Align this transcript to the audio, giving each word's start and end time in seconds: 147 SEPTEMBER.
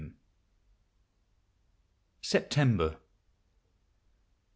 147 2.21 2.21
SEPTEMBER. 2.23 2.97